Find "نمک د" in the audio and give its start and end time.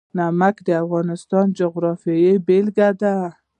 0.17-0.69